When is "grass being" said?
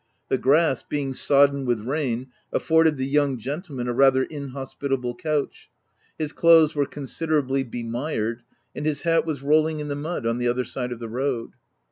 0.39-1.11